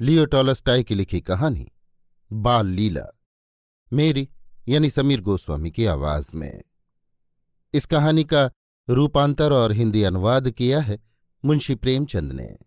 लियो 0.00 0.24
Tolstoy 0.24 0.82
की 0.82 0.94
लिखी 0.94 1.20
कहानी, 1.20 1.72
बाल 2.32 2.66
लीला, 2.66 3.18
मेरी, 3.92 4.28
यानी 4.68 4.90
समीर 4.90 5.20
गोस्वामी 5.20 5.70
की 5.70 5.86
आवाज़ 5.86 6.30
में। 6.34 6.62
इस 7.74 7.86
कहानी 7.86 8.24
का 8.24 8.50
रूपांतर 8.90 9.52
और 9.52 9.72
हिंदी 9.72 10.02
अनुवाद 10.02 10.50
किया 10.50 10.80
है 10.80 11.02
मुंशी 11.44 11.74
प्रेमचंद 11.74 12.32
ने। 12.32 12.58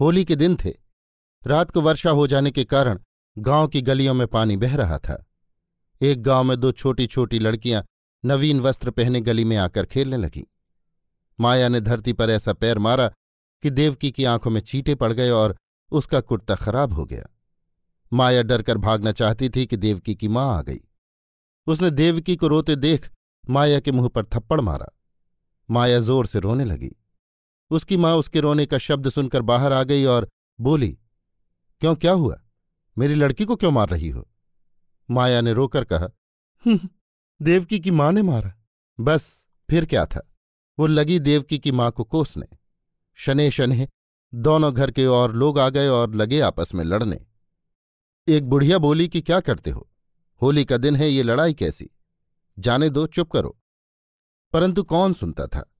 होली 0.00 0.24
के 0.24 0.36
दिन 0.36 0.56
थे। 0.56 0.72
रात 1.46 1.70
को 1.70 1.80
वर्षा 1.80 2.10
हो 2.10 2.26
जाने 2.26 2.50
के 2.50 2.64
कारण 2.64 3.00
गाँव 3.38 3.68
की 3.68 3.82
गलियों 3.82 4.14
में 4.14 4.26
पानी 4.26 4.56
बह 4.56 4.76
रहा 4.76 4.98
था। 4.98 5.26
एक 6.02 6.22
गाँव 6.22 6.44
में 6.44 6.60
दो 6.60 6.72
छोटी 6.72 7.06
छोटी 7.06 7.38
लड़कियाँ 7.38 7.86
नवीन 8.24 8.60
वस्त्र 8.60 8.90
पहने 8.90 9.20
गली 9.20 9.44
में 9.44 9.56
आकर 9.56 9.86
खेलने 9.86 10.16
लगीं। 10.16 10.44
माया 11.40 11.68
ने 11.68 11.80
धरती 11.80 12.12
पर 12.12 12.30
ऐसा 12.30 12.52
पैर 12.52 12.78
मारा 12.78 13.12
कि 13.62 13.70
देवकी 13.70 14.10
की 14.10 14.24
आँखों 14.24 14.50
में 14.50 14.60
चीटे 14.60 14.94
पड़ 14.94 15.12
गए 15.12 15.30
और 15.30 15.56
उसका 15.92 16.20
कुर्ता 16.20 16.54
खराब 16.54 16.92
हो 16.92 17.04
गया। 17.04 17.26
माया 18.12 18.42
डरकर 18.42 18.78
भागना 18.78 19.12
चाहती 19.12 19.48
थी 19.48 19.66
कि 19.66 19.76
देवकी 19.76 20.14
की 20.14 20.28
माँ 20.28 20.58
आ 20.58 20.62
गई। 20.62 20.80
उसने 21.66 21.90
देवकी 21.90 22.36
को 22.36 22.48
रोते 22.48 22.76
देख 22.76 23.10
माया 23.50 23.80
के 23.80 23.92
मुँह 23.92 24.08
पर 24.08 24.24
थप्पड़ 24.24 24.60
मारा। 24.60 24.86
माया 25.70 26.00
ज़ोर 26.00 26.26
से 26.26 26.40
रोने 26.40 26.64
लगी। 26.64 26.96
उसकी 27.70 27.96
माँ 27.96 28.14
उसके 28.16 28.40
रोने 28.40 28.66
का 28.66 28.78
शब्द 28.78 29.08
सुनकर 29.08 29.42
बाहर 29.42 29.72
आ 29.72 29.82
गई 29.82 30.04
और 30.04 30.28
बोली 30.60 30.98
क्यों 31.80 31.94
क्या 31.94 32.12
हुआ? 32.12 32.40
मेरी 32.98 33.14
लड़की 33.14 33.44
को 33.44 33.56
क्यों 33.56 33.70
मार 33.70 33.88
रही 33.88 34.08
हो? 34.08 34.28
माया 35.10 35.40
ने 35.40 35.52
रोकर 35.52 35.84
कहा 35.84 36.08
हम्म, 36.64 36.88
देवकी 37.42 37.80
की 37.80 37.90
माँ 37.90 38.12
ने 38.12 38.22
मारा। 38.22 38.52
बस 39.00 39.46
फिर 39.70 39.84
क्या 39.84 40.06
था? 40.06 40.32
वो 40.78 40.86
लगी 40.86 41.18
देवकी 41.18 41.58
की 41.58 41.72
माँ 41.72 41.90
को 41.90 42.04
कोसने। 42.04 42.46
शने 43.20 43.50
शने, 43.50 43.88
दोनों 44.34 44.74
घर 44.74 44.90
के 44.90 45.06
और 45.06 45.36
लोग 45.36 45.58
आ 45.58 45.68
गए 45.68 45.88
और 45.88 46.14
लगे 46.14 46.40
आपस 46.40 46.74
में 46.74 46.84
लड़ने। 46.84 47.26
एक 48.28 48.44
बुढ़िया 48.44 48.78
बोली 48.78 49.08
कि, 49.08 49.20
क्या 49.20 49.40
करते 49.40 49.70
हो? 49.70 49.90
होली 50.42 50.64
का 50.64 50.76
दिन 50.76 50.96
है, 50.96 51.10
ये 51.10 51.22
लड़ाई 51.22 51.54
कैसी? 51.54 51.90
जाने 52.58 52.90
दो, 52.90 53.06
चुप 53.06 53.30
करो। 53.30 53.58
परंतु 54.52 54.82
कौन 54.82 55.12
सुनता 55.12 55.46
था? 55.46 55.74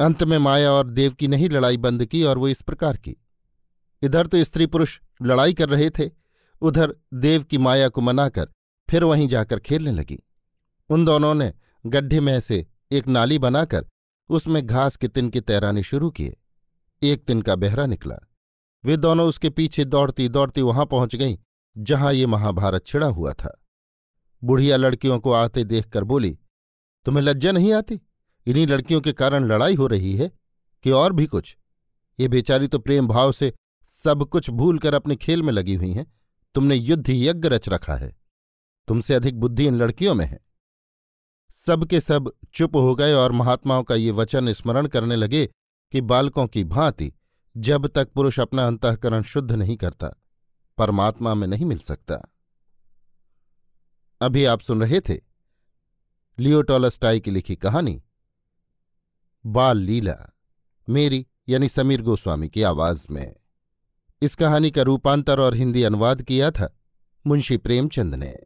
अंत 0.00 0.22
में 0.22 0.38
माया 0.38 0.72
और 0.72 0.90
देव 0.90 1.12
की 1.12 1.28
नहीं 1.28 1.50
लड़ाई 1.50 1.76
बंद 1.76 2.06
की 2.06 2.22
और 2.22 2.38
वो 2.38 2.48
इस 2.48 2.62
प्रकार 2.62 2.96
की। 2.96 3.16
इधर 4.02 4.26
तो 4.26 4.44
स्त्री 4.44 4.66
पुरुष 4.66 5.00
लड़ाई 5.22 5.54
कर 5.54 5.68
रहे 5.68 5.90
थे, 5.90 6.10
उधर 6.60 6.96
देव 7.14 7.42
की 7.42 7.58
माया 7.58 7.88
को 7.88 8.00
मनाकर 8.00 8.48
फिर 8.90 9.04
वहीं 9.04 9.28
जाकर 9.28 9.60
खेलने 9.60 9.92
लगी। 9.92 10.22
उन 10.90 11.04
दोनों 11.04 11.34
ने 11.34 11.54
गड्ढे 11.86 12.20
में 12.20 12.40
से 12.40 12.66
एक 12.92 13.08
नाली 13.08 13.38
बनाकर 13.38 13.86
उसमें 14.28 14.66
घास 14.66 14.96
के 14.96 15.08
तिनके 15.08 15.40
तैराने 15.40 15.82
शुरू 15.82 16.10
किए। 16.10 16.36
एक 17.02 17.24
दिन 17.26 17.42
का 17.42 17.54
बहरा 17.56 17.86
निकला। 17.86 18.16
वे 18.84 18.96
दोनों 18.96 19.28
उसके 19.28 19.50
पीछे 19.50 19.84
दौड़ती 19.84 20.28
दौड़ती 20.28 20.62
वहाँ 20.62 20.86
पहुँच 20.86 21.16
गईं, 21.16 21.36
जहाँ 21.78 22.12
ये 22.12 22.26
महाभारत 22.26 22.86
छिड़ा 22.86 23.06
हुआ 23.06 23.32
था। 23.32 23.62
बुढ़िया 24.44 24.76
लड़कियों 24.76 25.18
को 25.18 25.32
आते 25.32 25.64
देखकर 25.64 26.04
बोली, 26.04 26.38
तुम्हें 27.04 27.22
लज्जा 27.24 27.52
नहीं 27.52 27.72
आती? 27.72 28.00
इन्हीं 28.46 28.66
लड़कियों 28.66 29.00
के 29.00 29.12
कारण 29.12 29.44
लड़ाई 29.44 29.74
हो 29.74 29.86
रही 29.86 30.16
है 30.16 30.32
कि 30.84 30.90
और 30.90 31.12
भी 31.12 31.26
कुछ? 31.26 31.56
ये 32.20 32.28
बेचारी 32.28 32.68
तो 32.68 32.78
प्रेम 32.78 33.08
भाव 33.08 33.32
से 33.32 33.52
सब 33.88 34.24
कुछ 34.24 34.50
भूल 34.50 34.78
कर 34.78 34.94
अपने 34.94 35.16
खेल 35.16 35.42
में 35.42 35.52
लगी 35.52 35.74
हुई 35.74 35.92
हैं। 35.92 36.06
तुमने 36.54 36.74
युद्ध 36.74 37.10
यज्ञ 37.10 37.48
रच 37.48 37.68
रखा 37.68 37.94
है। 37.94 38.16
तुमसे 38.88 39.14
अधिक 39.14 39.40
बुद्धि 39.40 39.66
इन 39.66 39.74
लड़कियों 39.74 40.14
में 40.14 40.24
है। 40.26 40.38
सबके 41.50 42.00
सब 42.00 42.32
चुप 42.54 42.76
हो 42.76 42.94
गए 42.94 43.12
और 43.12 43.32
महात्माओं 43.32 43.82
का 43.82 43.94
ये 43.94 44.10
वचन 44.10 44.52
स्मरण 44.52 44.86
करने 44.86 45.16
लगे 45.16 45.48
कि 45.92 46.00
बालकों 46.00 46.46
की 46.46 46.64
भांति 46.64 47.12
जब 47.56 47.86
तक 47.86 48.12
पुरुष 48.12 48.40
अपना 48.40 48.66
अंतकरण 48.66 49.22
शुद्ध 49.22 49.52
नहीं 49.52 49.76
करता, 49.76 50.08
परमात्मा 50.78 51.34
में 51.34 51.46
नहीं 51.46 51.66
मिल 51.66 51.78
सकता। 51.78 52.32
अभी 54.20 54.44
आप 54.44 54.60
सुन 54.60 54.80
रहे 54.80 55.00
थे 55.00 55.20
लियोटोलस्टाई 56.38 57.20
की 57.20 57.30
लिखी 57.30 57.56
कहानी, 57.56 58.02
बाल 59.46 59.78
लीला, 59.78 60.36
मेरी 60.88 61.26
यानी 61.48 61.68
समीर 61.68 62.02
गोस्वामी 62.02 62.48
की 62.48 62.62
आवाज़ 62.62 63.06
में। 63.10 63.36
इस 64.22 64.34
कहानी 64.34 64.70
का 64.70 64.82
रूपांतर 64.82 65.40
और 65.40 65.54
हिंदी 65.54 65.82
अनुवाद 65.82 66.22
किया 66.22 66.50
था 66.50 66.76
मुंशी 67.26 67.56
प्रेमचंद 67.56 68.14
ने। 68.14 68.36